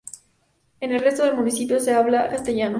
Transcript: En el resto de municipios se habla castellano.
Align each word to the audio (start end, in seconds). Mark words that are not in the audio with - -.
En 0.79 0.93
el 0.93 0.99
resto 0.99 1.23
de 1.23 1.33
municipios 1.33 1.83
se 1.83 1.93
habla 1.93 2.27
castellano. 2.27 2.69